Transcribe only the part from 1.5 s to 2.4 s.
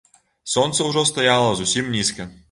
зусім нізка.